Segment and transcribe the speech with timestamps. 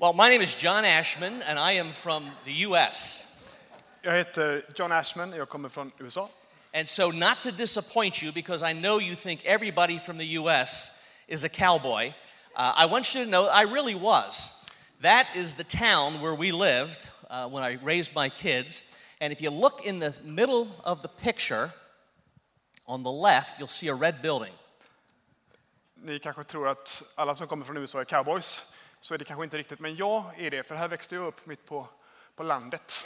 [0.00, 3.32] Well, my name is John Ashman, and I am from the U.S.
[4.02, 6.28] Jag heter John Ashman, jag kommer från USA.
[6.72, 11.06] And so, not to disappoint you, because I know you think everybody from the U.S.
[11.28, 12.12] is a cowboy,
[12.56, 14.66] uh, I want you to know I really was.
[15.00, 18.98] That is the town where we lived uh, when I raised my kids.
[19.20, 21.70] And if you look in the middle of the picture,
[22.86, 24.52] on the left, you'll see a red building.
[26.02, 28.73] Ni kanske tror att alla som kommer från USA är cowboys.
[29.04, 31.46] Så är det kanske inte riktigt, men jag är det, för här växte jag upp
[31.46, 31.88] mitt på,
[32.36, 33.04] på landet.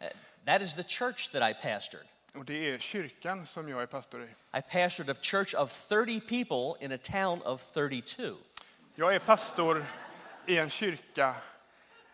[0.00, 0.06] Uh,
[0.44, 2.06] That is the church that I pastored.
[2.34, 4.58] Och det är kyrkan som jag är pastor i.
[4.58, 8.22] I pastored a church of 30 people in a town of 32.
[8.94, 9.86] Jag är pastor
[10.46, 11.34] i en kyrka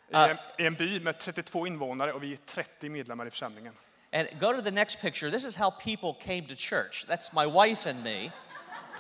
[0.09, 3.75] i en, i en by med 32 invånare och vi är 30 medlemmar i församlingen.
[4.13, 5.31] And go to the next picture.
[5.31, 7.07] This is how people came to church.
[7.09, 8.31] That's my wife and me.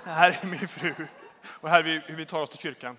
[0.04, 0.94] Här är min fru
[1.42, 2.96] och här är hur vi tar oss till kyrkan.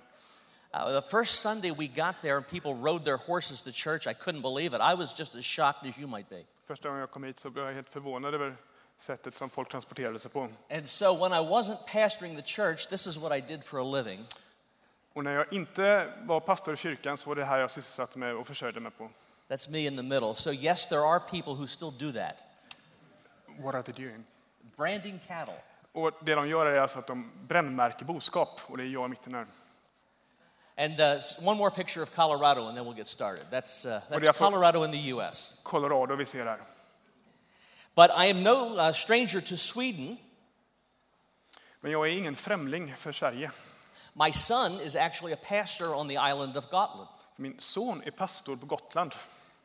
[0.73, 4.13] Uh, the first Sunday we got there and people rode their horses to church, I
[4.13, 4.81] couldn't believe it.
[4.81, 6.45] I was just as shocked as you might be.
[6.67, 8.55] Första gången jag kom hit så blev jag helt förvånad över
[8.99, 10.49] sättet som folk transporterade sig på.
[10.70, 13.84] And so when I wasn't pastoring the church, this is what I did for a
[13.84, 14.26] living.
[15.13, 18.33] Och när jag inte var pastor i kyrkan så var det här jag sysselsatte mig
[18.33, 19.09] och försörjde mig på.
[19.48, 20.35] That's me in the middle.
[20.35, 22.43] So, yes, there are people who still do that.
[23.57, 24.23] What are they doing?
[24.77, 25.61] Branding cattle.
[25.91, 29.33] Och det de gör är alltså att de brännmärker boskap och det är jag mitten
[29.33, 29.45] här.
[30.80, 33.44] And uh, one more picture of Colorado, and then we'll get started.
[33.52, 35.62] That's, uh, that's you have for- Colorado in the U.S.
[35.66, 36.58] Colorado vi ser här.
[37.96, 40.18] But I am no uh, stranger to Sweden.
[41.82, 43.52] Men jag är ingen främling för Sverige.
[44.13, 47.10] My son is actually a pastor on the island of Gotland.
[47.35, 49.12] Min son är pastor på Gotland.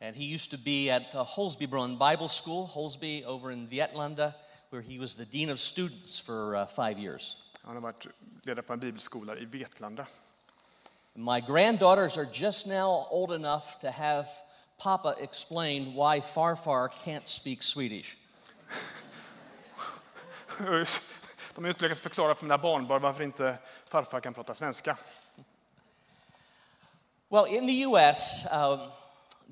[0.01, 4.33] And he used to be at uh, Holsbybrunn Bible School, Holsby over in Vietlanda,
[4.69, 7.37] where he was the dean of students for uh, five years.
[7.63, 8.07] Han har varit
[8.43, 10.05] ledare på en bibelskola i Vetlanda.
[11.17, 14.27] My granddaughters are just now old enough to have
[14.77, 18.17] Papa explain why Farfar can't speak Swedish.
[21.55, 24.97] De har just lyckats förklara för mina barnbarn varför inte farfar kan prata svenska.
[27.29, 28.79] Well, in the U.S., um,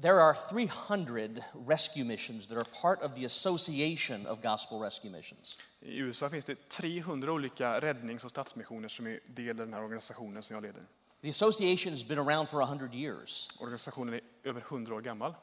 [0.01, 5.57] there are 300 rescue missions that are part of the Association of Gospel Rescue Missions.
[5.81, 9.83] I USA finns det 300 olika räddnings och stadsmissioner som är del i den här
[9.83, 10.83] organisationen som jag leder.
[11.23, 13.49] The association has been around for 100 years.
[13.59, 15.35] Organisationen är över 100 år gammal.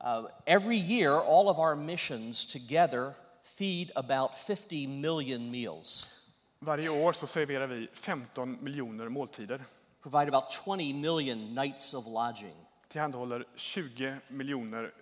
[0.00, 6.20] Uh, every year, all of our missions together feed about 50 million meals,
[6.58, 9.64] Varje år så serverar vi 15 miljoner måltider.
[10.02, 12.56] provide about 20 million nights of lodging,
[12.88, 14.92] Tillhandahåller 20 miljoner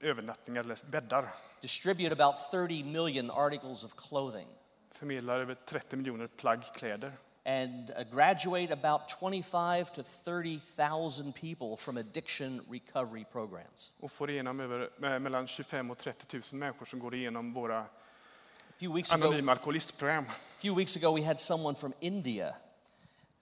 [0.00, 1.34] övernattningar eller bäddar.
[1.60, 4.48] distribute about 30 million articles of clothing,
[4.92, 7.12] Förmedlar över 30 miljoner plagg kläder.
[7.44, 13.90] And uh, graduate about 25 to 30,000 people from addiction recovery programs.
[14.00, 17.80] Och får igenom över, med, mellan 25 och 30 000 människor som går igenom våra
[17.80, 20.24] A few weeks ago, anonyma alkoholistprogram.
[20.24, 22.54] A few weeks ago, we had someone from India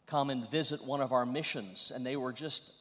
[0.07, 2.73] come and visit one of our missions, and they were just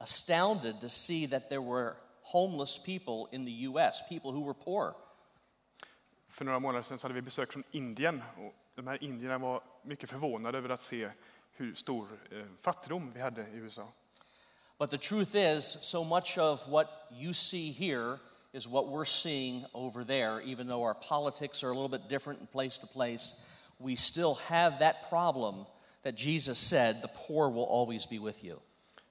[0.00, 4.94] astounded to see that there were homeless people in the U.S., people who were poor.
[6.28, 8.22] För några månader sedan så hade vi besök från Indien.
[8.74, 11.10] De här indierna var mycket förvånade över att se
[11.52, 13.88] hur stor eh, fattigdom vi hade i USA.
[14.78, 18.18] But the truth is, so much of what you see here
[18.52, 22.40] is what we're seeing over there, even though our politics are a little bit different
[22.40, 23.50] in place to place.
[23.78, 25.66] We still have that problem
[26.02, 28.58] that Jesus said the poor will always be with you.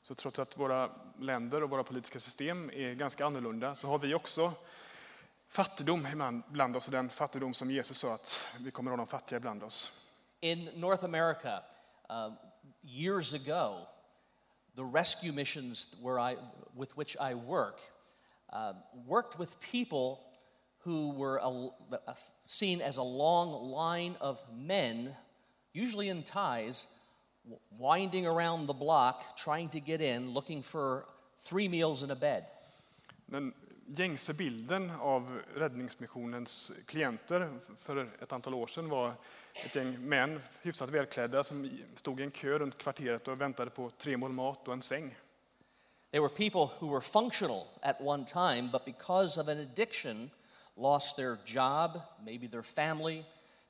[0.04, 4.14] Så trots att våra länder och våra politiska system är ganska annorlunda så har vi
[4.14, 4.54] också
[5.54, 9.10] fattigdom bland oss, och den fattigdom som Jesus sa att vi kommer att ha de
[9.10, 9.92] fattiga bland oss.
[10.42, 11.64] In North America,
[12.10, 12.34] uh,
[12.82, 13.88] years ago,
[14.76, 16.38] the rescue missions where I,
[16.76, 17.80] with which I work
[18.50, 18.74] uh,
[19.08, 20.18] worked with people
[20.86, 21.50] who were a,
[22.08, 22.16] a-
[22.46, 25.16] seen as a long line of men,
[25.74, 26.88] usually in ties,
[27.80, 31.06] winding around the block trying to get in, looking for
[31.40, 32.46] three meals and a bed.
[33.86, 39.14] Gängse bilden av räddningsmissionens klienter för ett antal år sedan var
[39.66, 43.92] ett gäng män, hyfsat välklädda, som stod i en kö runt kvarteret och väntade på
[43.98, 45.16] tre mål mat och en säng.
[46.12, 50.30] They were people who were functional at one time, but because of an addiction,
[50.76, 53.26] lost their job, maybe their family.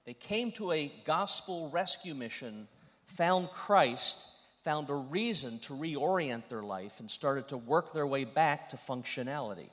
[0.06, 2.68] They came to a gospel rescue mission,
[3.06, 4.28] found Christ,
[4.64, 8.78] found a reason to reorient their life, and started to work their way back to
[8.78, 9.70] functionality.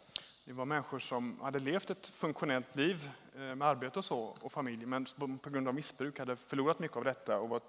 [0.51, 4.53] Det var människor som hade levt ett funktionellt liv eh, med arbete och så, och
[4.53, 5.07] familj, men
[5.43, 7.61] på grund av missbruk hade förlorat mycket av detta och var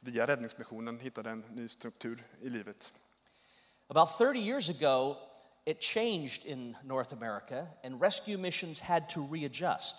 [0.00, 2.92] via räddningsmissionen hittade en ny struktur i livet.
[3.88, 5.16] About 30 years ago,
[5.64, 9.96] it changed in North America, and rescue missions had to readjust.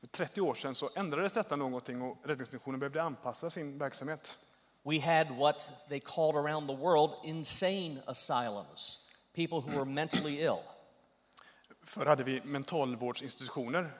[0.00, 4.38] För 30 år sedan så ändrades detta någonting och Räddningsmissionen behövde anpassa sin verksamhet.
[4.82, 10.60] We had what they called around the world insane asylums, people who were mentally ill.
[11.82, 13.90] Förr hade vi mentalvårdsinstitutioner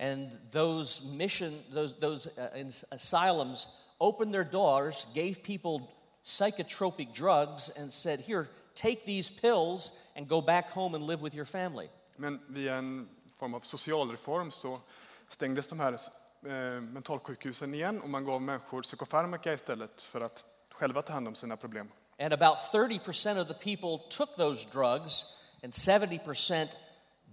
[0.00, 5.90] And those mission, those, those uh, asylums opened their doors, gave people
[6.22, 11.34] psychotropic drugs, and said, Here, take these pills and go back home and live with
[11.34, 11.88] your family.
[12.16, 14.80] Men via en form av socialreform så
[15.28, 21.02] stängdes de här eh, mentalsjukhusen igen och man gav människor psykofarmaka istället för att själva
[21.02, 21.88] ta hand om sina problem.
[22.18, 26.68] And about 30% of the people took those drugs, and 70%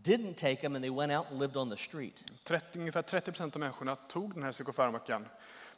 [0.03, 2.23] didn't take them, and they went out and lived on the street.
[2.43, 5.27] 30, ungefär 30 procent av människorna tog den här psykofarmakan,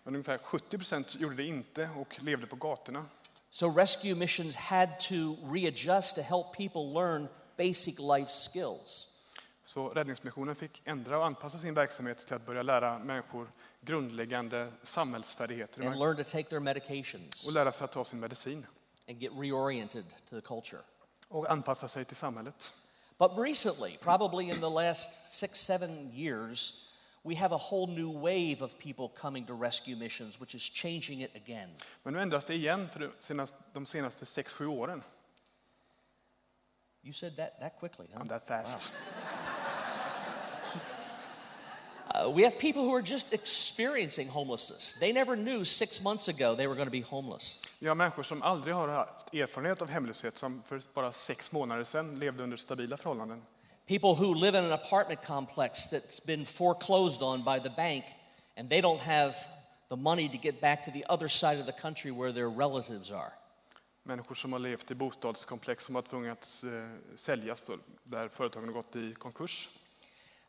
[0.03, 3.05] men ungefär 70 procent gjorde det inte och levde på gatorna.
[3.49, 7.27] So rescue missions had to readjust to help people learn
[7.57, 9.13] basic life skills.
[9.63, 13.51] Så Räddningsmissionen fick ändra och anpassa sin verksamhet till att börja lära människor
[13.81, 18.65] grundläggande samhällsfärdigheter and learn to take their medications och lära sig att ta sin medicin
[19.09, 20.81] and get reoriented to the culture.
[21.27, 22.73] Och anpassa sig till samhället.
[23.17, 26.93] But recently, probably in the last six, seven years,
[27.23, 31.21] we have a whole new wave of people coming to rescue missions, which is changing
[31.21, 31.69] it again.
[32.03, 35.03] Men nu ändras det igen för de senaste, senaste 6-7 åren.
[37.03, 38.21] You said that that quickly, huh?
[38.21, 38.91] I'm that fast.
[42.17, 44.93] Uh, we have people who are just experiencing homelessness.
[44.99, 47.61] They never knew six months ago they were going to be homeless.
[47.79, 51.83] Vi har människor som aldrig har haft erfarenhet av hemlöshet, som för bara sex månader
[51.83, 53.41] sedan levde under stabila förhållanden.
[53.87, 58.05] People who live in an apartment complex that's been foreclosed on by the bank,
[58.57, 59.33] and they don't have
[59.89, 63.11] the money to get back to the other side of the country where their relatives
[63.11, 63.31] are.
[64.03, 67.61] Människor som har levt i bostadskomplex som har tvungats eh, säljas
[68.03, 69.69] där företagen har gått i konkurs.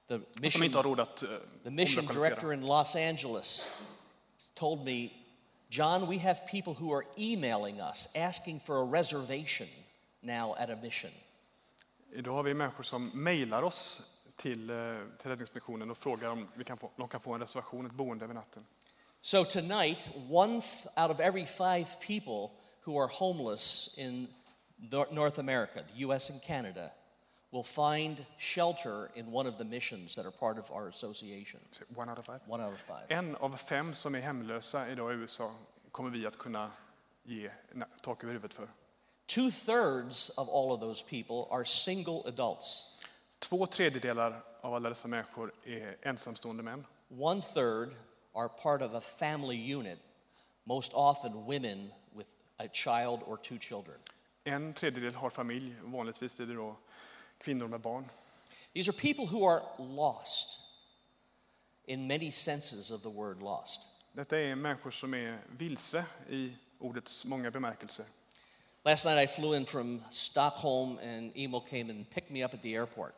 [0.08, 1.28] The Och som mission, att eh,
[1.64, 3.82] the mission director in Los Angeles
[4.54, 5.10] told me,
[5.68, 9.68] John, we have people who are emailing us asking for a reservation
[10.22, 11.10] now at a mission.
[12.12, 14.02] Idag har vi människor som mejlar oss
[14.36, 14.76] till, eh,
[15.18, 18.24] till Räddningsmissionen och frågar om vi kan få, de kan få en reservation, ett boende
[18.24, 18.66] över natten.
[19.20, 20.62] So tonight, one
[20.96, 22.50] out of every five people
[22.84, 24.28] who are homeless in
[24.76, 26.90] Nor- North America, the US and Canada,
[27.50, 31.60] will find shelter in one of the missions that are part of our association.
[31.94, 32.40] One out of five.
[32.46, 33.06] One out of five.
[33.08, 35.54] En av fem som är hemlösa idag i USA
[35.92, 36.70] kommer vi att kunna
[37.24, 37.50] ge
[38.02, 38.68] tak över huvudet för.
[39.26, 42.94] Two thirds of all of those people are single adults.
[43.38, 46.86] Två tredjedelar av alla dessa människor är ensamstående män.
[47.10, 47.94] One third
[48.32, 49.98] are part of a family unit,
[50.64, 52.28] most often women with
[52.58, 53.96] a child or two children.
[54.44, 56.76] En tredjedel har familj, vanligtvis är det då
[57.38, 58.10] kvinnor med barn.
[58.74, 60.60] These are people who are lost
[61.84, 63.80] in many senses of the word lost.
[64.12, 68.04] Detta är människor som är vilse i ordets många bemärkelser.
[68.84, 72.62] Last night I flew in from Stockholm and Emil came and picked me up at
[72.62, 73.14] the airport.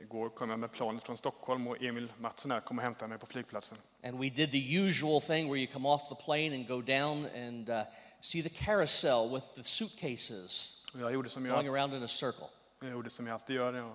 [0.00, 3.18] Igår kom jag med planet från Stockholm och Emil Mattsson här kom och hämtade mig
[3.18, 3.78] på flygplatsen.
[4.04, 7.26] And we did the usual thing where you come off the plane and go down
[7.26, 7.82] and uh,
[8.20, 12.46] see the carousel with the suitcases Och jag gjorde som going around in a circle.
[12.80, 13.72] Jag gjorde som jag alltid gör.
[13.72, 13.92] Jag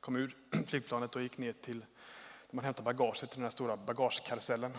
[0.00, 1.84] kom ur flygplanet och gick ner till
[2.50, 4.72] man hämtar bagaget till den här stora bagagekarusellen.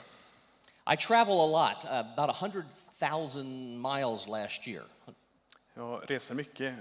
[0.94, 4.84] I travel a lot, uh, about 100,000 miles last year.
[5.74, 6.75] Jag reser mycket,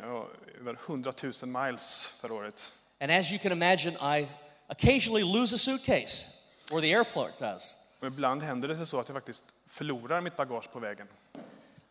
[0.61, 2.73] över 100 000 miles för året.
[3.01, 4.29] And as you can imagine, I
[4.69, 6.27] occasionally lose a suitcase,
[6.71, 7.79] or the airport does.
[8.01, 11.09] Och ibland händer det sig så att jag faktiskt förlorar mitt bagage på vägen.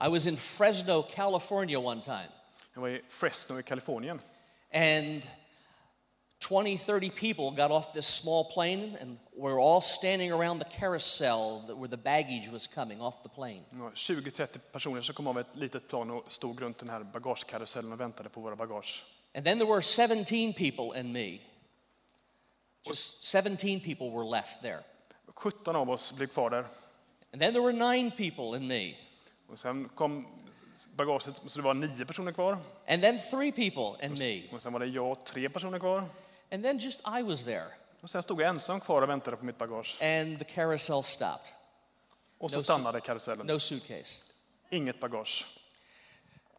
[0.05, 2.29] I was in Fresno, California one time,
[2.73, 4.19] Jag var i Fresno i Kalifornien
[4.75, 5.23] and
[6.41, 11.63] 20, 30 people got off this small plane, and we're all standing around the carousel
[11.67, 13.63] that, where the baggage was coming off the plane.
[13.95, 17.99] 20-30 personer som kom av ett litet plan och stod runt den här bagagekarusellen och
[17.99, 19.03] väntade på våra bagage.
[19.35, 21.39] And then there were 17 people and me.
[22.87, 24.83] Just 17 people were left there.
[25.33, 26.67] 17 av oss blev kvar där.
[27.33, 28.95] And then there were nine people and me.
[29.47, 30.25] Och sen kom
[30.97, 32.57] bagaget, så det var nio personer kvar.
[32.87, 34.41] And then three people and me.
[34.51, 36.09] Och sen var det jag och tre personer kvar.
[36.51, 37.67] And then just I was there.
[38.01, 40.01] Och sen stod jag ensam kvar och väntade på mitt bagage.
[40.01, 41.53] And the carousel stopped.
[42.37, 43.47] Och så No stannade karusellen.
[43.47, 44.33] No suitcase.
[44.69, 45.45] Inget bagage.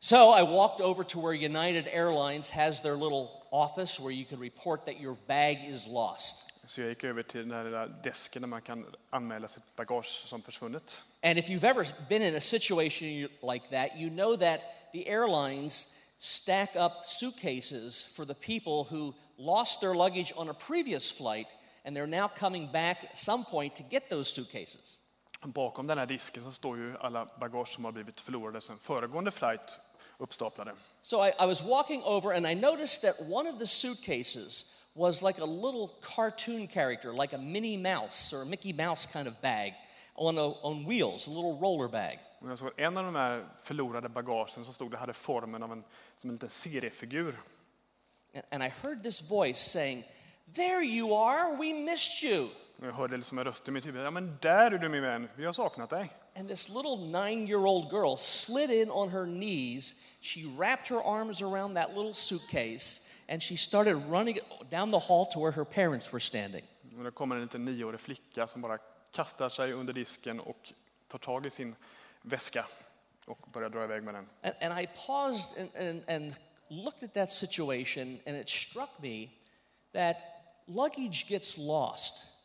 [0.01, 4.39] So I walked over to where United Airlines has their little office where you can
[4.39, 6.53] report that your bag is lost.
[6.67, 10.25] Så jag gick över till den här lilla desken där man kan anmäla sitt bagage
[10.27, 11.03] som försvunnet.
[11.23, 14.61] And if you've ever been in a situation like that, you know that
[14.93, 21.11] the airlines stack up suitcases for the people who lost their luggage on a previous
[21.11, 21.47] flight
[21.85, 24.99] and they're now coming back at some point to get those suitcases.
[25.43, 29.31] Bakom den här disken så står ju alla bagage som har blivit förlorade sedan föregående
[29.31, 29.81] flight
[30.19, 30.73] uppstaplade.
[31.03, 35.23] So I, I was walking over and I noticed that one of the suitcases was
[35.23, 39.41] like a little cartoon character, like a Minnie Mouse or a Mickey Mouse kind of
[39.43, 39.75] bag
[40.17, 42.19] on, a, on wheels, a little roller bag.
[42.41, 45.73] Och jag såg en av de här förlorade bagagen som stod det hade formen av
[45.73, 45.85] en,
[46.21, 47.41] som en liten seriefigur.
[48.35, 50.05] And- And I heard this voice saying,
[50.55, 52.49] There you are, we missed you.
[52.79, 54.07] Och jag hörde liksom en röst i mitt huvud.
[54.07, 56.13] Ja, men där är du min vän, vi har saknat dig.
[56.37, 60.05] And this little nine year old girl slid in on her knees.
[60.21, 64.39] She wrapped her arms around that little suitcase and she started running
[64.71, 66.65] down the hall to where her parents were standing.
[66.99, 68.79] Och det kommer en liten nioårig flicka som bara
[69.13, 70.73] kastar sig under disken och
[71.09, 71.75] tar tag i sin
[72.23, 72.67] väska
[73.27, 74.29] och börjar dra iväg med den.
[74.43, 76.35] And, and I paused and, and, and
[76.69, 79.29] looked at that situation, and it struck me
[79.93, 80.17] that
[80.67, 82.36] luggage gets lost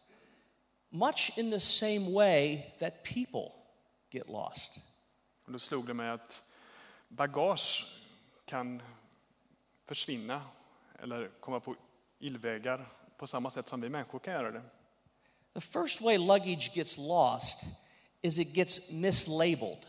[0.92, 3.52] much in the same way that people
[4.10, 4.82] get lost.
[5.46, 6.44] Och då slog det mig att
[7.08, 7.86] bagage
[8.46, 8.82] kan
[9.86, 10.42] försvinna
[11.00, 11.76] eller komma på
[12.20, 14.62] illvägar på samma sätt som vi människor kan göra det.
[15.54, 17.66] The first way luggage gets lost
[18.22, 19.86] is it gets mislabeled.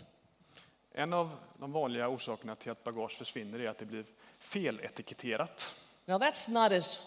[0.93, 4.05] En av de vanliga orsakerna till att bagage försvinner är att det blir
[4.39, 5.73] feletiketterat.
[6.05, 6.99] Now, that's not as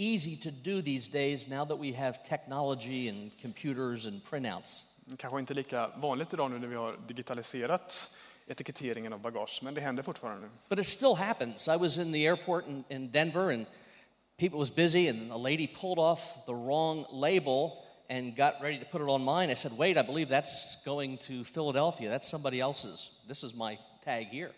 [0.00, 5.00] easy to do these days now that we have technology and computers and printouts.
[5.18, 8.16] Kanske inte lika vanligt idag nu när vi har digitaliserat
[8.46, 10.48] etiketteringen av bagage, men det händer fortfarande.
[10.68, 11.68] But it still happens.
[11.68, 13.66] I was in the airport in, in Denver and
[14.36, 17.72] people was busy and a lady pulled off the wrong label
[18.08, 19.50] and got ready to put it on mine.
[19.50, 22.08] I said, "Wait, I believe that's going to Philadelphia.
[22.08, 23.10] That's somebody else's.
[23.28, 24.50] This is my tag here."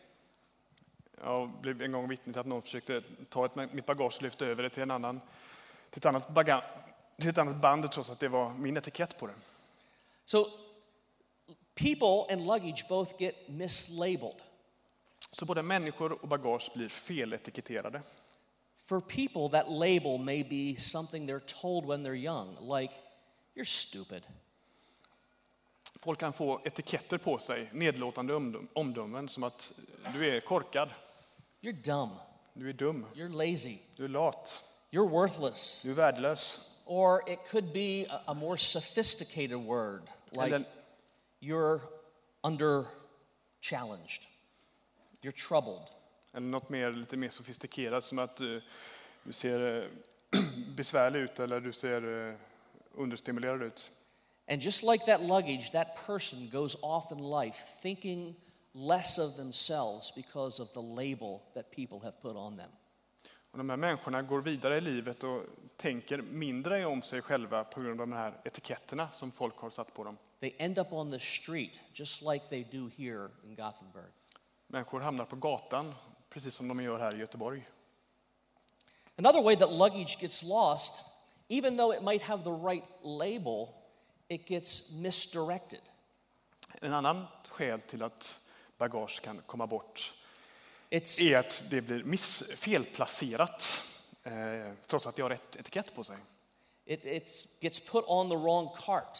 [1.24, 4.46] Jag blev en gång vittne till att någon försökte ta ett, mitt bagage och lyfta
[4.46, 5.20] över det till, en annan,
[5.90, 6.64] till, ett annat baga,
[7.18, 9.34] till ett annat band trots att det var min etikett på det.
[10.24, 10.46] So
[11.74, 14.42] people and luggage both get mislabeled.
[15.32, 18.02] Så både människor och bagage blir feletiketterade.
[18.86, 22.94] For people, that label may be something they're told when they're young, like,
[23.54, 24.22] "You're stupid."
[25.96, 29.72] Folk kan få etiketter på sig, nedlåtande omdöm- omdömen som att
[30.12, 30.90] du är korkad,
[31.62, 32.10] You're dumb.
[32.54, 33.78] du är dum, You're lazy.
[33.96, 35.82] du är lat, You're worthless.
[35.82, 36.68] du är värdelös.
[36.86, 40.02] Or it could be a, a more sophisticated word,
[40.32, 40.64] like
[41.40, 41.80] you're
[42.44, 42.84] under
[43.60, 44.26] challenged,
[45.22, 45.88] you're troubled.
[46.34, 48.46] Eller något mer, lite mer sofistikerat som att eh,
[49.24, 49.82] du ser
[50.32, 50.40] eh,
[50.76, 52.34] besvärlig ut eller du ser eh,
[52.94, 53.90] understimulerad ut.
[54.48, 58.34] And just like that luggage, that person goes off in life thinking
[58.74, 62.70] less of themselves because of the label that people have put on them.
[63.50, 65.42] Och de här människorna går vidare i livet och
[65.76, 69.94] tänker mindre om sig själva på grund av de här etiketterna som folk har satt
[69.94, 70.16] på dem.
[70.40, 74.10] They end up on the street, just like they do here in Gothenburg.
[74.66, 75.94] Människor hamnar på gatan,
[76.28, 77.68] precis som de gör här i Göteborg.
[79.16, 81.04] Another way that luggage gets lost,
[81.48, 83.68] even though it might have the right label,
[84.28, 85.80] it gets misdirected.
[86.80, 88.38] En annan skäl till att
[88.82, 90.12] bagage kan komma bort
[90.90, 93.88] It's, är att det blir miss, felplacerat
[94.22, 94.32] eh,
[94.86, 96.16] trots att det har rätt etikett på sig.
[96.86, 99.18] it it's, gets put on the wrong cart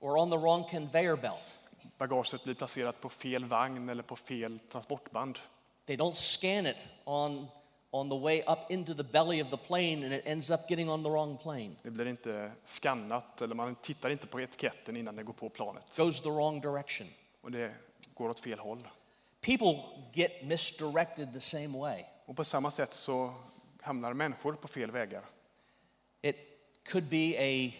[0.00, 1.56] or on the wrong conveyor belt.
[1.98, 5.38] Bagaget blir placerat på fel vagn eller på fel transportband.
[5.86, 7.46] They don't scan it on,
[7.90, 10.90] on the way up into the belly of the plane and it ends up getting
[10.90, 11.70] on the wrong plane.
[11.82, 15.96] Det blir inte skannat eller man tittar inte på etiketten innan det går på planet.
[15.96, 17.06] Goes the wrong direction.
[17.40, 17.74] Och det
[18.18, 18.88] går åt fel håll.
[19.40, 19.82] People
[20.12, 22.04] get misdirected the same way.
[22.26, 23.34] Och på samma sätt så
[23.82, 25.24] hamnar människor på fel vägar.
[26.22, 26.36] It
[26.88, 27.72] could be a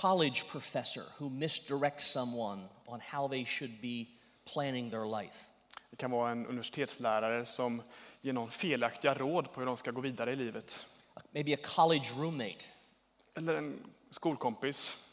[0.00, 4.06] college professor who misdirects someone on how they should be
[4.52, 5.46] planning their life.
[5.90, 7.82] Det kan vara en universitetslärare som
[8.20, 10.86] ger någon felaktiga råd på hur de ska gå vidare i livet.
[11.30, 12.64] Maybe a college roommate,
[13.34, 15.08] Eller en skolkompis.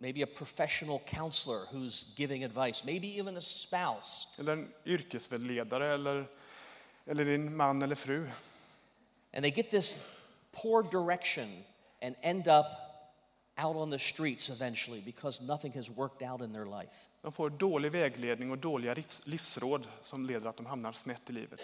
[0.00, 4.26] Maybe a professional counselor who's giving advice, maybe even a spouse.
[4.38, 6.26] Eller en yrkesvägledare eller,
[7.06, 8.26] eller din man eller fru.
[9.32, 10.18] And they get this
[10.52, 11.48] poor direction
[12.02, 12.66] and end up
[13.58, 17.08] out on the streets eventually because nothing has worked out in their life.
[17.22, 21.32] De får dålig vägledning och dåliga livs, livsråd som leder att de hamnar snett i
[21.32, 21.60] livet.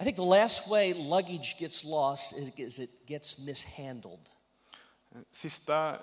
[0.00, 4.28] I think the last way luggage gets lost is, is it gets mishandled.
[5.32, 5.98] Sista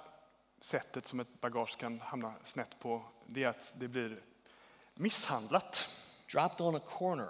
[0.64, 4.22] sättet som ett bagage kan hamna snett på det är att det blir
[4.96, 6.00] misshandlat.
[6.32, 7.30] Dropped on a corner,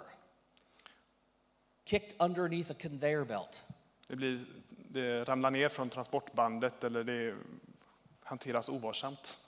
[1.84, 3.64] kicked underneath a conveyor belt,
[4.06, 7.36] Det, blir, det ramlar ner från transportbandet eller det
[8.22, 9.38] hanteras ovarsamt.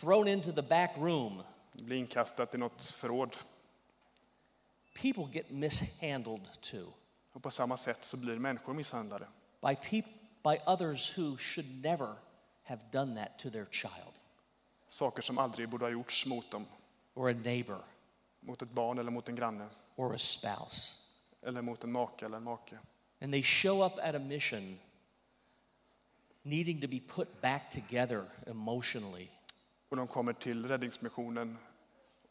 [0.00, 1.42] thrown into the back room.
[1.72, 3.36] Det blir inkastat i något förråd.
[4.94, 6.92] People get mishandled too
[7.32, 9.26] Och på samma sätt så blir människor misshandlade
[9.60, 10.02] by,
[10.42, 12.14] by others who should never
[12.62, 14.20] have done that to their child
[14.90, 16.66] saker som aldrig borde ha gjorts mot dem,
[17.14, 17.78] or a neighbor
[18.40, 21.06] mot ett barn eller mot en granne or a spouse.
[21.42, 22.78] eller mot en make eller en make.
[23.20, 24.78] And they show up at a mission
[26.42, 29.28] needing to be put back together emotionally.
[29.88, 31.58] Och de kommer till räddningsmissionen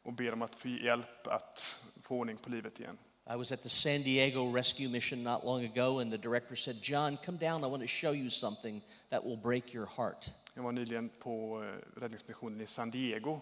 [0.03, 2.97] och ber om att få hjälp att få ordning på livet igen.
[3.31, 6.81] I was at the San Diego Rescue Mission not long ago, and the director said,
[6.81, 7.63] John, come down.
[7.63, 8.81] I want to show you something
[9.11, 10.31] that will break your heart.
[10.53, 13.39] Jag var nyligen på eh, räddningsmissionen i San Diego.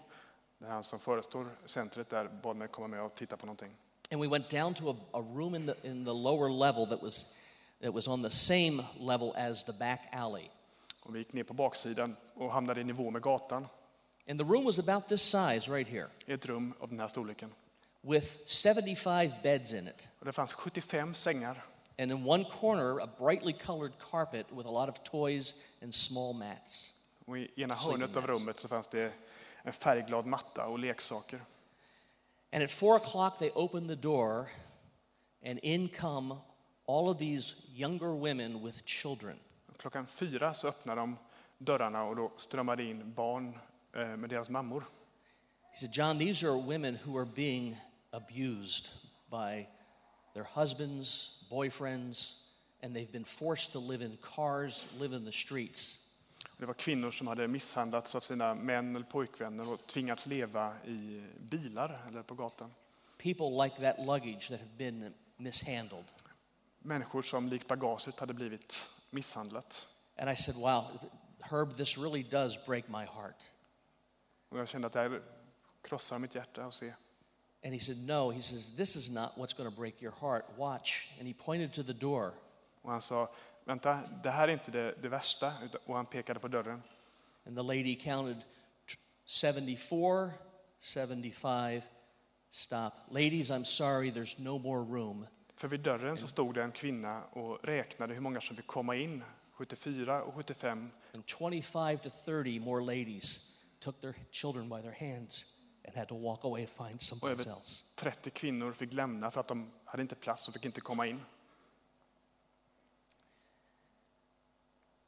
[0.58, 3.70] Där han som förestår centret där bad mig komma med och titta på någonting.
[4.10, 7.02] And we went down to a, a room in the, in the lower level that
[7.02, 7.36] was,
[7.82, 10.50] that was on the same level as the back alley.
[11.02, 13.66] Och vi gick ner på baksidan och hamnade i nivå med gatan
[14.30, 17.52] And the room was about this size right here, ett rum av den här storleken.
[18.08, 20.08] With 75 beds in it.
[20.18, 21.64] Och det fanns 75 sängar
[22.00, 26.32] And in one corner, a brightly colored carpet with a lot of toys and small
[26.32, 26.92] mats.
[27.26, 29.12] och i ena hörnet av rummet så fanns det
[29.62, 31.40] en färgglad matta och leksaker.
[32.52, 34.48] And at four o'clock, they opened the door,
[35.44, 36.34] and in come
[36.86, 39.36] all of these younger women with children.
[39.76, 41.16] Klockan fyra så öppnade de
[41.58, 43.58] dörrarna och då strömmade in barn
[43.92, 44.84] eh, med deras mammor.
[45.70, 47.76] He said, John, these are women who are being
[48.12, 48.90] abused
[49.30, 49.66] by
[50.34, 52.42] their husbands, boyfriends,
[52.82, 56.04] and they've been forced to live in cars, live in the streets.
[56.58, 61.22] Det var kvinnor som hade misshandlats av sina män eller pojkvänner och tvingats leva i
[61.38, 62.74] bilar eller på gatan.
[63.18, 66.04] People like that luggage that have been mishandled.
[66.78, 69.86] Människor som likt bagaget hade blivit misshandlat.
[70.16, 70.84] And I said, Wow,
[71.40, 73.50] Herb, this really does break my heart.
[74.48, 75.22] Och jag kände att det här
[75.82, 76.94] krossar mitt hjärta att se.
[77.64, 78.30] And he said, No.
[78.30, 80.44] He says, This is not what's going to break your heart.
[80.56, 81.10] Watch.
[81.18, 82.32] And he pointed to the door.
[82.82, 83.28] Och han sa,
[83.64, 85.52] vänta, det här är inte det, det värsta.
[85.86, 86.82] Och han pekade på dörren.
[87.46, 88.40] And the lady counted
[88.86, 90.30] t- 74,
[90.80, 91.82] 75,
[92.50, 92.92] stop.
[93.10, 95.26] Ladies, I'm sorry, there's no more room.
[95.56, 98.96] För vid dörren så stod det en kvinna och räknade hur många som fick komma
[98.96, 99.24] in.
[99.52, 100.90] 74 och 75.
[101.14, 105.57] And 25 to 30 more ladies took their children by their hands
[105.88, 107.84] and had to walk away and find someplace över else.
[107.94, 111.20] 30 kvinnor fick lämna för att de hade inte plats och fick inte komma in.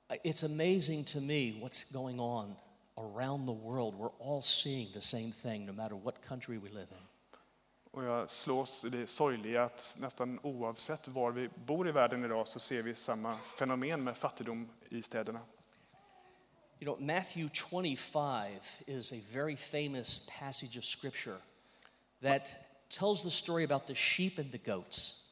[0.09, 2.57] It's amazing to me what's going on
[2.97, 3.95] around the world.
[3.95, 7.07] We're all seeing the same thing, no matter what country we live in.
[7.93, 12.49] Och jag slås i det sorgliga att nästan oavsett var vi bor i världen idag
[12.49, 15.41] så ser vi samma fenomen med fattigdom i städerna.
[16.81, 21.37] You know, Matthew 25 is a very famous passage of scripture
[22.23, 25.25] that tells the story about the sheep and the goats.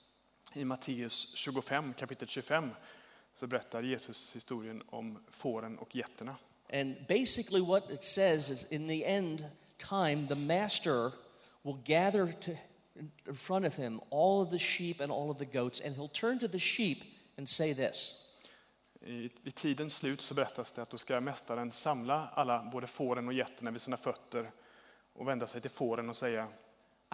[0.54, 2.70] I Matteus 25, kapitel 25,
[3.34, 6.36] så berättar Jesus historien om fåren och getterna.
[6.70, 9.44] And basically, what it says is in the end
[9.78, 11.12] time, the master
[11.62, 12.50] will gather to,
[13.26, 16.12] in front of him all of the sheep and all of the goats, and he'll
[16.12, 17.04] turn to the sheep
[17.38, 18.27] and say this
[19.00, 23.28] I, I tidens slut så berättas det att då ska mästaren samla alla, både fåren
[23.28, 24.50] och getterna vid sina fötter
[25.12, 26.48] och vända sig till fåren och säga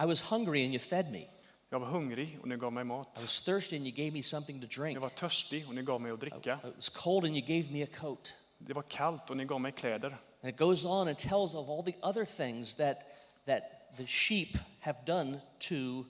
[0.03, 1.27] I was hungry and you fed me.
[1.69, 3.09] Jag var hungrig och ni gav mig I mat.
[3.21, 4.95] was thirsty and you gave me something to drink.
[4.95, 6.59] Jag var törstig och ni gav mig att dricka.
[6.67, 8.33] It was cold and you gave me a coat.
[8.57, 10.17] Det var kallt och ni gav mig kläder.
[10.41, 12.97] And it goes on and tells of all the other things that,
[13.45, 13.63] that
[13.97, 16.05] the sheep have done to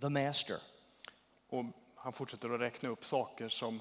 [0.00, 0.56] the master.
[1.48, 3.80] Och han fortsätter att räkna upp saker som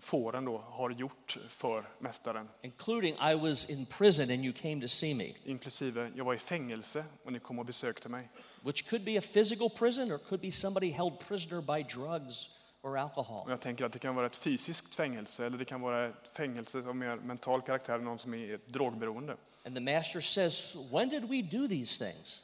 [0.00, 2.48] fåren då har gjort för mästaren.
[2.62, 6.38] including I was in prison and you came to see me, Inklusive, jag var i
[6.38, 8.28] fängelse och ni kom och besökte mig.
[8.62, 12.48] which could be a physical prison or could be somebody held prisoner by drugs
[12.82, 13.50] or Och alcohol.
[13.50, 16.78] jag tänker att det kan vara ett fysiskt fängelse eller det kan vara ett fängelse
[16.78, 19.36] av mer mental karaktär, någon som är drogberoende.
[19.66, 22.42] And the master says, When did we do these things?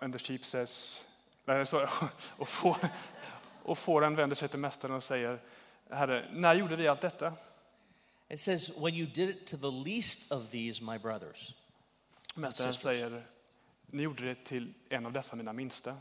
[0.00, 1.04] And the sheep says,
[2.36, 2.76] och, får,
[3.62, 5.40] och fåren vänder sig till mästaren och säger,
[5.90, 7.32] Herre, när gjorde vi allt detta?
[8.28, 11.54] It says, When you did it to the least of these, my brothers.
[12.34, 13.22] Mästaren säger,
[13.86, 15.96] ni gjorde det till en av dessa mina minsta.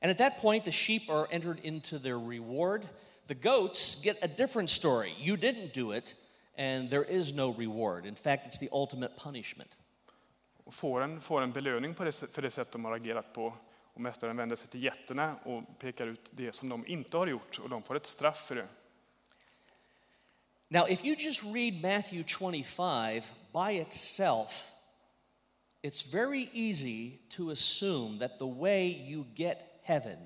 [0.00, 2.88] And at that point, the sheep are entered into their reward.
[3.26, 5.12] The goats get a different story.
[5.18, 6.14] You didn't do it,
[6.56, 8.06] and there is no reward.
[8.06, 9.76] In fact, it's the ultimate punishment.
[10.70, 13.54] Fåren får en belöning på det, för det sätt de har agerat på.
[13.94, 17.58] Och mästaren vänder sig till getterna och pekar ut det som de inte har gjort
[17.58, 18.68] och de får ett straff för det.
[20.70, 24.70] Now, if you just read Matthew 25 by itself,
[25.82, 30.18] it's very easy to assume that the way you get heaven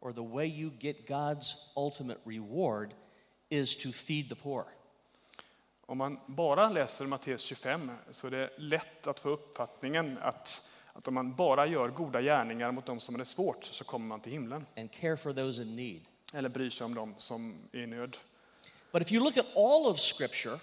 [0.00, 2.94] or the way you get God's ultimate reward
[3.50, 4.66] is to feed the poor.
[5.86, 11.08] Om man bara läser Matteus 25 så är det lätt att få uppfattningen att, att
[11.08, 14.20] om man bara gör goda gärningar mot de som har det svårt så kommer man
[14.20, 14.66] till himlen.
[14.76, 16.00] and care for those in need.
[16.32, 18.16] Eller bryr sig om de som är i nöd.
[18.92, 20.58] But if you look at all of Scripture,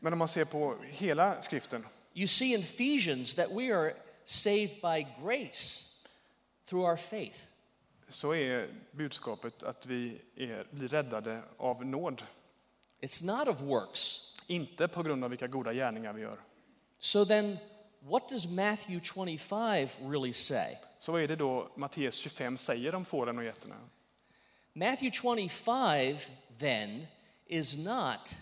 [0.00, 3.92] Men om man ser på hela skriften you see in Ephesians that we are
[4.24, 5.92] saved by grace
[6.66, 7.38] through our faith.
[8.08, 12.22] så är budskapet att vi är, blir räddade av nåd.
[13.00, 14.34] It's not of works.
[14.46, 16.40] Inte på grund av vilka goda gärningar vi gör.
[16.98, 17.58] So then,
[18.00, 20.76] what does Matthew 25 really say?
[21.00, 23.76] Så vad är det då Matteus 25 säger om fåren och getterna?
[24.72, 26.16] Matthew 25
[26.58, 27.06] then
[27.46, 28.34] is not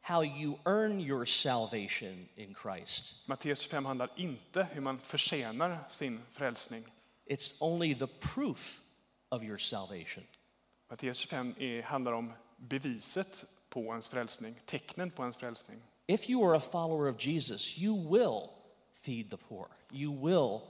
[0.00, 3.28] how you earn your salvation in Christ.
[3.28, 6.84] Matteus 25 handlar inte hur man förtjänar sin frälsning.
[7.26, 8.80] It's only the proof
[9.30, 10.24] of your salvation.
[10.90, 15.82] Matteus 25 är, handlar om beviset på ens frälsning, tecknen på ens frälsning.
[16.06, 18.50] If you are a follower of Jesus, you will
[18.92, 19.68] feed the poor.
[19.92, 20.62] You will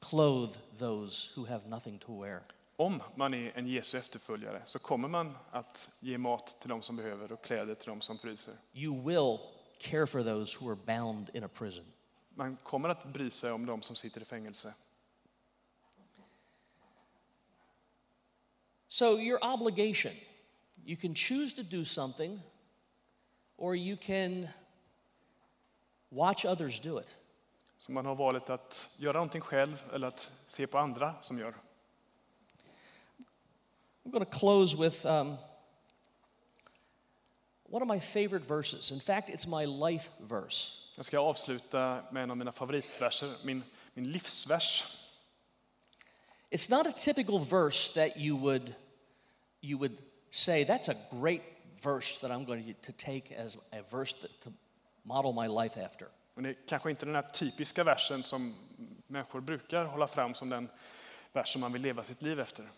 [0.00, 2.42] clothe those who have nothing to wear.
[2.82, 6.96] Om man är en Jesu efterföljare så kommer man att ge mat till de som
[6.96, 8.54] behöver och kläder till de som fryser.
[8.72, 9.38] You will
[9.78, 11.84] care for those who are bound in a prison.
[12.34, 14.74] Man kommer att bry sig om de som sitter i fängelse.
[18.88, 20.12] So, your obligation
[20.84, 22.40] you can choose to do something,
[23.56, 24.48] or you can
[26.08, 27.16] watch others do it.
[27.78, 31.54] Så man har valet att göra någonting själv eller att se på andra som gör.
[34.04, 35.38] I'm going to close with um,
[37.64, 38.90] one of my favorite verses.
[38.90, 40.78] In fact, it's my life verse.
[40.96, 43.62] Jag ska avsluta med en av mina favoritverser, min,
[43.94, 44.98] min livsvers.
[46.50, 48.74] It's not a typical verse that you would,
[49.60, 49.96] you would
[50.30, 51.42] say, that's a great
[51.82, 54.52] verse that I'm going to take as a verse that, to
[55.04, 56.08] model my life after.
[56.34, 58.54] Men det är kanske inte den här typiska versen som
[59.06, 60.68] människor brukar hålla fram som den
[61.32, 62.68] vers som man vill leva sitt liv efter.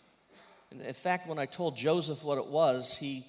[0.80, 3.22] In fact, when I told Joseph what it was, he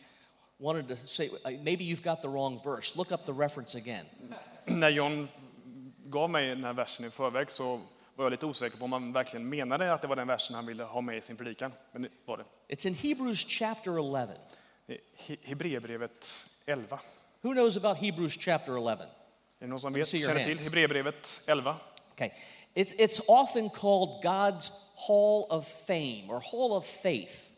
[0.60, 2.98] wanted to say, uh, maybe you've got the wrong verse.
[2.98, 4.06] Look up the reference again.
[4.66, 5.28] När John
[6.06, 7.82] gav mig den här versen i förväg så
[8.16, 10.66] var jag lite osäker på om han verkligen menade att det var den versen han
[10.66, 11.72] ville ha med i sin predikan.
[11.92, 12.76] Men det var det.
[12.76, 14.28] It's in Hebrews chapter 11.
[14.86, 17.00] Det He- Hebreerbrevet 11.
[17.42, 18.92] Who knows about Hebrews chapter 11?
[18.92, 19.08] Är
[19.60, 20.60] det någon som vet, känner till.
[20.60, 21.76] Hebreerbrevet 11?
[22.14, 22.30] Okay.
[22.76, 27.52] It's, it's often called God's Hall of Fame or Hall of Faith,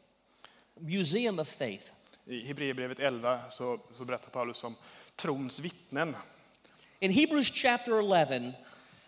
[0.80, 1.92] Museum of Faith.
[2.28, 4.76] I Hebreerbrevet 11 så, så berättar Paulus om
[5.16, 6.16] trons vittnen.
[7.00, 8.54] In Hebrews chapter 11,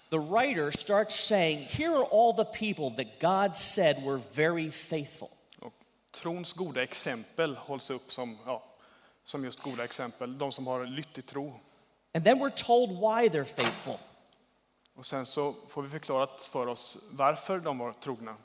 [0.09, 5.29] the writer starts saying, Here are all the people that God said were very faithful.
[5.59, 5.73] Och
[6.11, 8.63] trons goda exempel hålls upp som, ja,
[9.25, 10.37] som just goda exempel.
[10.37, 11.59] De som har tro.
[12.13, 13.99] And then we're told why they're faithful.
[14.99, 18.35] Och sen så får vi förklarat för oss varför de var trogna.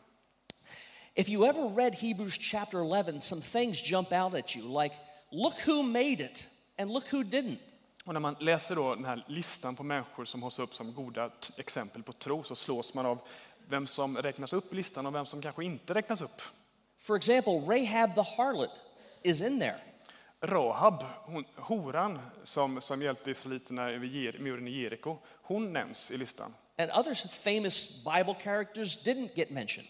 [1.15, 4.95] If you ever read Hebrews chapter 11, some things jump out at you like,
[5.31, 7.57] look who made it and look who didn't.
[8.05, 11.31] Och när man läser då den här listan på människor som hålls upp som goda
[11.59, 13.19] exempel på tro så slås man av
[13.69, 16.43] vem som räknas upp i listan och vem som kanske inte räknas upp.
[16.99, 18.71] For example, Rahab the harlot
[19.23, 19.94] is in there.
[20.41, 26.55] Rahab, hon, horan som, som hjälpte israeliterna över muren i Jeriko, hon nämns i listan.
[26.79, 29.89] And other famous Bible characters didn't get mentioned.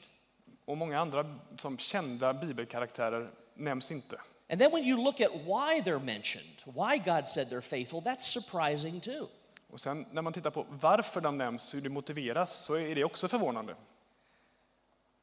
[0.65, 4.21] Och många andra som kända bibelkaraktärer nämns inte.
[4.49, 8.41] And then when you look at why they're mentioned, why God said they're faithful, that's
[8.41, 9.29] surprising too.
[9.71, 13.05] Och sen när man tittar på varför de nämns, hur det motiveras, så är det
[13.05, 13.75] också förvånande.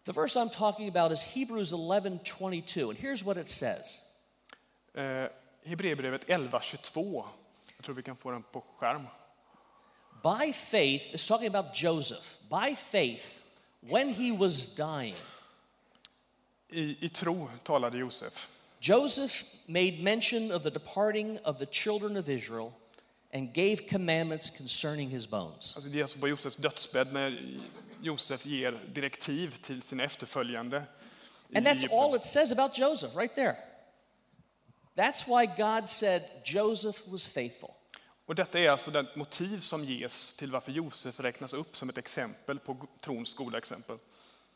[0.06, 4.11] The verse I'm talking about is Hebrews 11:22, and here's what it says.
[4.94, 5.28] Eh,
[5.64, 7.26] Hebreerbrevet 11.22,
[7.78, 9.08] jag tror vi kan få den på skärm.
[10.24, 12.38] By faith, it's talking about Joseph.
[12.50, 13.42] By faith,
[13.80, 15.16] when he was dying,
[16.70, 18.50] I, I tro talade Josef.
[18.80, 22.74] Joseph made mention of the departing of the children of Israel
[23.34, 25.76] and gave commandments concerning his bones.
[25.76, 27.60] Alltså det är alltså på Josefs dödsbädd när
[28.02, 30.84] Josef ger direktiv till sina efterföljande.
[31.56, 33.56] And that's all it says about Joseph right there.
[34.96, 37.70] That's why God said Joseph was faithful.
[38.26, 41.98] Och detta är alltså det motiv som ges till varför Josef räknas upp som ett
[41.98, 43.98] exempel på trons goda exempel.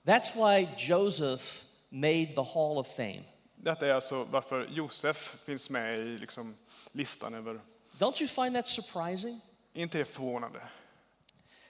[0.03, 1.43] That's why Joseph
[1.89, 3.23] made the Hall of Fame.
[3.55, 6.55] Detta är alltså varför Josef finns med i liksom
[6.91, 7.61] listan över...
[7.97, 9.41] Don't you find that surprising?
[9.73, 10.61] Inte det förvånande?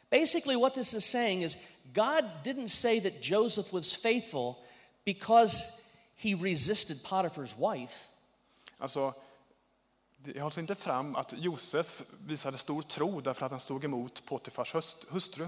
[0.10, 1.58] Basically, what this is saying is
[1.94, 4.56] God didn't say that Joseph was faithful
[5.06, 5.64] because
[6.16, 8.08] he resisted Potiphar's wife.
[8.78, 9.14] Alltså,
[10.18, 14.74] det hålls inte fram att Josef visade stor tro därför att han stod emot Potifars
[15.10, 15.48] hustru.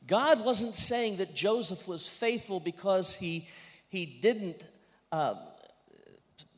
[0.00, 3.48] God wasn't saying that Joseph was faithful because he,
[3.88, 4.62] he didn't,
[5.12, 5.34] uh,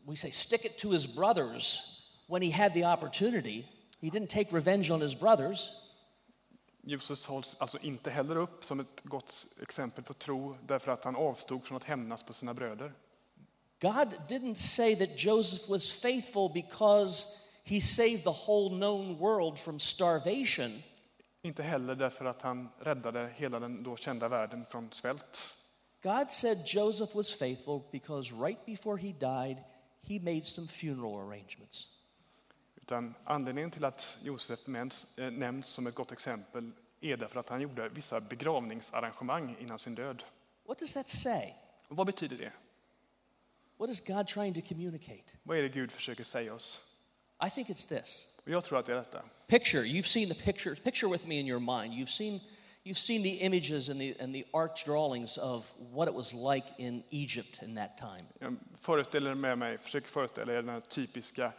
[0.06, 1.78] we say, stick it to his brothers
[2.26, 3.66] when he had the opportunity.
[4.00, 5.70] He didn't take revenge on his brothers.
[6.84, 11.16] Josef hålls alltså inte heller upp som ett gott exempel på tro därför att han
[11.16, 12.92] avstod från att hämnas på sina bröder.
[13.82, 17.26] God didn't say that Joseph was faithful because
[17.64, 20.82] he saved the whole known world from starvation.
[21.42, 25.54] Inte heller därför att han räddade hela den då kända världen från svält.
[26.02, 29.56] God said Joseph was faithful because right before he died,
[30.00, 31.88] he made some funeral arrangements.
[32.76, 37.48] Utan anledningen till att Josef nämns, eh, nämns som ett gott exempel är därför att
[37.48, 40.24] han gjorde vissa begravningsarrangemang innan sin död.
[40.66, 41.52] What does that say?
[41.88, 42.52] Och vad betyder det?
[43.82, 45.24] What is God trying to communicate?
[45.42, 46.80] Vad är det Gud försöker säga oss?
[47.46, 48.40] I think it's this.
[48.44, 49.22] Jag tror att det är detta.
[49.46, 51.94] Picture, you've seen the picture, picture with me in your mind.
[51.94, 52.40] You've seen,
[52.84, 56.66] you've seen the images and the, and the art drawings of what it was like
[56.78, 58.24] in Egypt in that time.
[58.38, 61.52] Jag föreställer med mig, försöker föreställa er den här typiska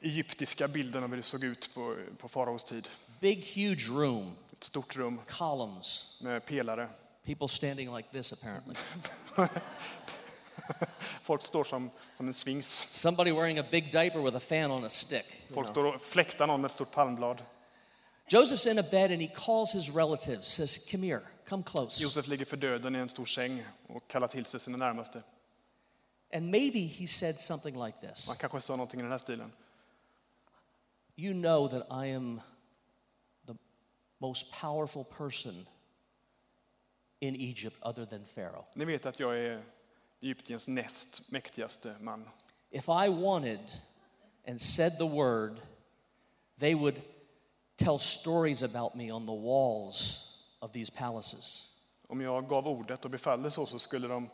[0.00, 2.88] egyptiska bilden av hur det såg ut på, på faraos tid.
[3.20, 6.88] Big, huge room, Ett stort rum columns, med pelare.
[7.24, 8.74] people standing like this apparently.
[11.22, 12.66] Folk står som, som en sphinx.
[12.92, 15.24] Somebody wearing a big diaper with a fan on a stick.
[15.48, 17.42] you Folk står och fläktar någon med ett stort palmblad.
[18.28, 22.02] Joseph's in a bed and he calls his relatives, says, Come here, come close.
[22.02, 25.22] Josef ligger för döden i en stor säng och kallar till sig sina närmaste.
[26.32, 29.52] And maybe he said something like this Man kanske sa någonting i den här stilen.
[31.16, 32.40] You know that I am
[33.46, 33.54] the
[34.18, 35.66] most powerful person
[37.20, 38.64] in Egypt other than Pharaoh.
[38.74, 39.64] Ni vet att jag är
[40.26, 42.28] Egyptiens näst mäktigaste man.
[42.70, 43.60] If I wanted
[44.48, 45.60] and said the word,
[46.58, 47.02] they would
[47.76, 50.22] tell stories about me on the walls
[50.60, 51.72] of these palaces.
[52.08, 54.30] Om jag gav ordet och befallde så, så skulle de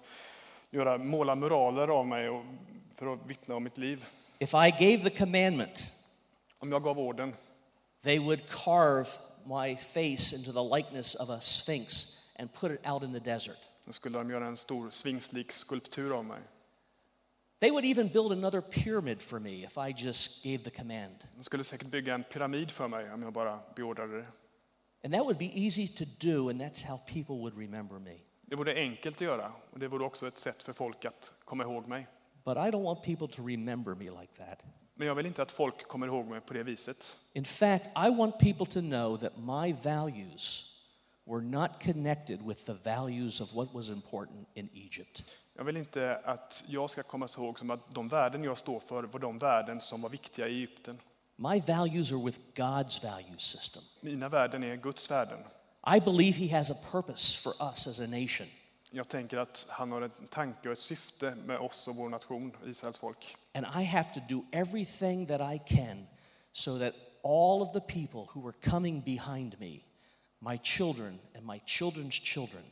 [0.70, 2.44] göra, måla muraler av mig och,
[2.96, 4.06] för att vittna om mitt liv.
[4.38, 5.86] If I gave the commandment,
[6.58, 7.34] Om jag gav orden
[8.02, 9.08] they would carve
[9.46, 13.58] my face into the likeness of a sphinx and put it out in the desert.
[13.92, 16.40] Då skulle de göra en stor svingslik skulptur av mig.
[17.60, 21.28] They would even build another pyramid for me if I just gave the command.
[21.36, 24.26] De skulle säkert bygga en pyramid för mig om jag bara beordrade det.
[25.04, 28.18] And that would be easy to do, and that's how people would remember me.
[28.42, 31.64] Det vore enkelt att göra och det vore också ett sätt för folk att komma
[31.64, 32.06] ihåg mig.
[32.44, 34.64] But I don't want people to remember me like that.
[34.94, 37.16] Men jag vill inte att folk kommer ihåg mig på det viset.
[37.32, 40.71] In fact, I want people to know that my values
[41.26, 45.22] were not connected with the values of what was important in Egypt.
[45.54, 49.02] Jag vill inte att jag ska komma ihåg som att de värden jag står för
[49.02, 50.98] var de värden som var viktiga i Egypten.
[51.36, 53.82] My values are with God's value system.
[54.00, 55.38] Mina värden är Guds värden.
[55.96, 58.46] I believe He has a purpose for us as a nation.
[58.90, 62.52] Jag tänker att han har en tanke och ett syfte med oss och vår nation,
[62.66, 63.36] Israels folk.
[63.54, 66.06] And I have to do everything that I can
[66.52, 69.80] so that all of the people who are coming behind me,
[70.50, 72.64] my children and my children's children,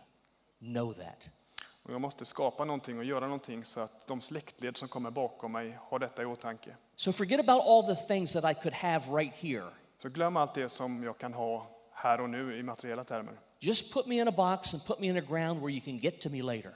[0.58, 1.28] know that.
[1.82, 5.52] Och jag måste skapa någonting och göra någonting så att de släktled som kommer bakom
[5.52, 6.76] mig har detta i åtanke.
[6.96, 9.70] So forget about all the things that I could have right here.
[10.02, 13.40] Så glöm allt det som jag kan ha här och nu i materiella termer.
[13.58, 15.98] Just put me in a box and put me in a ground where you can
[15.98, 16.74] get to me later.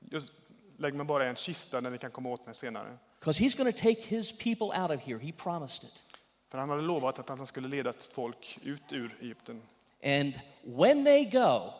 [0.00, 0.32] Just
[0.76, 2.98] lägg mig bara i en kista där ni kan komma åt mig senare.
[3.18, 5.18] Because he's going to take his people out of here.
[5.18, 6.02] He promised it.
[6.48, 9.62] För han hade lovat att han skulle leda ett folk ut ur Egypten.
[10.04, 11.72] And when they go,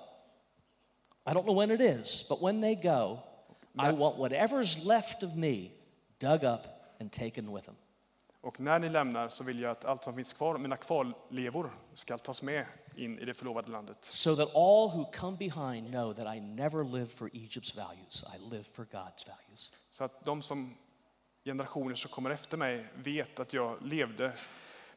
[1.26, 3.18] I don't know when it is, but when they go,
[3.78, 5.72] I want whatever's left of me
[6.18, 6.66] dug up
[7.00, 7.76] and taken with them.
[8.40, 12.18] Och när ni lämnar så vill jag att allt som finns kvar, mina kvarlevor, ska
[12.18, 13.96] tas med in i det förlovade landet.
[14.00, 18.54] So that all who come behind know that I never lived for Egypt's values, I
[18.54, 19.72] live for God's values.
[19.90, 20.76] Så att de som
[21.44, 24.32] generationer som kommer efter mig vet att jag levde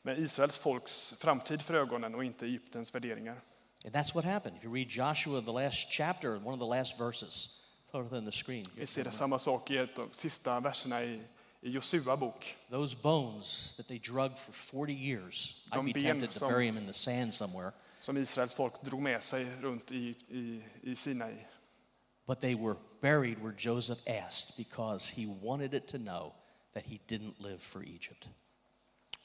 [0.07, 3.41] med Israels folks framtid för ögonen och inte Egyptens värderingar.
[3.85, 4.57] And that's what happened.
[4.57, 8.31] If you read Joshua, the last chapter, one of the last verses, put on the
[8.31, 8.67] screen.
[8.75, 11.21] Vi ser det samma sak i ett de sista verserna i,
[11.61, 12.55] i Josua bok.
[12.71, 16.51] Those bones that they drug for 40 years, I'd De be ben tempted to som-
[16.51, 17.71] bury them in the sand somewhere.
[18.01, 21.33] som Israels folk drog med sig runt i, i, i Sinai.
[22.27, 26.33] But they were buried where Joseph asked because he wanted it to know
[26.73, 28.29] that he didn't live for Egypt.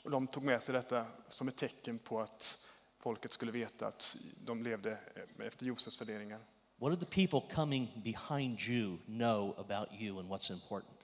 [0.02, 2.66] Och de tog med sig detta som ett tecken på att
[2.98, 4.98] folket skulle veta att de levde
[5.38, 6.40] efter Josefs värderingar.
[6.76, 11.02] What did the people coming behind you know about you and what's important?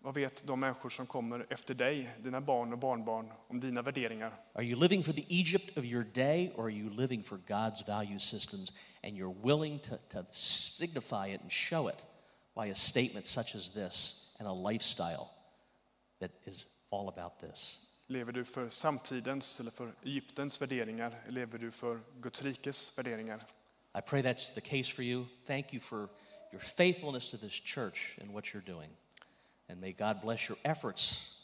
[0.00, 4.40] Vad vet de människor som kommer efter dig, dina barn och barnbarn, om dina värderingar?
[4.52, 7.86] Are you living for the Egypt of your day or are you living for God's
[7.86, 12.06] value systems and you're willing to, to signify it and show it
[12.54, 15.30] by a statement such as this and a lifestyle
[16.20, 17.87] that is all about this?
[18.10, 21.24] Lever du för samtidens eller för Egyptens värderingar?
[21.28, 23.42] Lever du för Guds rikes värderingar?
[23.98, 25.24] I pray that's the case for you.
[25.46, 26.08] Thank you for
[26.52, 28.90] your faithfulness to this church and what you're doing.
[29.68, 31.34] And may God bless your efforts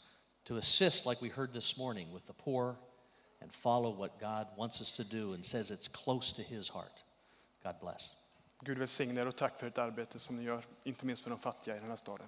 [0.43, 2.75] to assist, like we heard this morning, with the poor
[3.41, 7.03] and follow what God wants us to do and says it's close to His heart.
[7.63, 8.11] God bless.
[8.63, 11.39] Gud välsigne er och tack för ert arbete som ni gör, inte minst för de
[11.39, 12.27] fattiga i den här staden.